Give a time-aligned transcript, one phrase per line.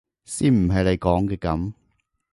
[0.25, 1.73] 先唔係你講嘅噉！